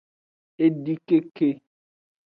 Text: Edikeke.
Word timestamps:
Edikeke. 0.63 1.49